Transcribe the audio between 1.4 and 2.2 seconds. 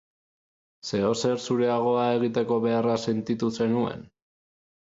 zureagoa